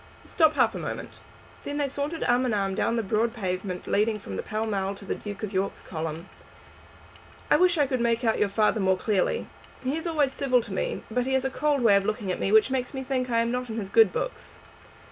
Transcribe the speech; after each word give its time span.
"Stop 0.25 0.55
half 0.55 0.73
a 0.73 0.79
moment." 0.79 1.19
Then 1.63 1.77
they 1.77 1.87
sauntered 1.87 2.23
arm 2.23 2.43
in 2.47 2.55
arm 2.55 2.73
down 2.73 2.95
the 2.95 3.03
broad 3.03 3.35
pavement 3.35 3.85
leading 3.85 4.17
from 4.17 4.35
Pall 4.39 4.65
Mall 4.65 4.95
to 4.95 5.05
the 5.05 5.13
Duke 5.13 5.43
of 5.43 5.53
York's 5.53 5.83
column. 5.83 6.27
"I 7.51 7.57
wish 7.57 7.77
I 7.77 7.85
could 7.85 8.01
make 8.01 8.23
out 8.23 8.39
your 8.39 8.49
father 8.49 8.79
more 8.79 8.97
clearly. 8.97 9.45
He 9.83 9.95
is 9.95 10.07
always 10.07 10.33
civil 10.33 10.63
to 10.63 10.73
me, 10.73 11.03
but 11.11 11.27
he 11.27 11.33
has 11.35 11.45
a 11.45 11.51
cold 11.51 11.81
way 11.81 11.95
of 11.97 12.05
looking 12.05 12.31
at 12.31 12.39
me 12.39 12.51
which 12.51 12.71
makes 12.71 12.95
me 12.95 13.03
think 13.03 13.29
I 13.29 13.41
am 13.41 13.51
not 13.51 13.69
in 13.69 13.77
his 13.77 13.91
good 13.91 14.11
books." 14.11 14.59